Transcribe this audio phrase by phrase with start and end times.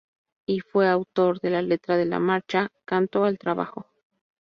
[0.47, 3.85] Y fue autor de la letra de la Marcha "Canto al trabajo".